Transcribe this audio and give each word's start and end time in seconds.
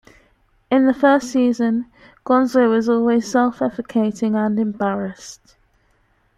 In 0.71 0.87
the 0.87 0.95
first 0.95 1.27
season, 1.29 1.85
Gonzo 2.25 2.75
is 2.75 2.89
always 2.89 3.29
self-effacing 3.31 4.33
and 4.33 4.59
embarrassed. 4.59 5.57